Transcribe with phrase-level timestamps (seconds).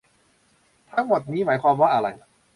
[0.91, 2.07] ทั้งหมดนี้หมายความว่าอะไร